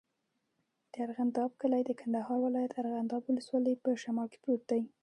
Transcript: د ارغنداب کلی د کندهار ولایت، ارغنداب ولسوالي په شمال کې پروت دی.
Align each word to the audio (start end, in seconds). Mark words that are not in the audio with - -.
د 0.91 0.93
ارغنداب 1.05 1.51
کلی 1.61 1.81
د 1.85 1.91
کندهار 1.99 2.39
ولایت، 2.43 2.71
ارغنداب 2.81 3.21
ولسوالي 3.25 3.73
په 3.83 3.89
شمال 4.03 4.27
کې 4.31 4.39
پروت 4.43 4.61
دی. 4.71 4.81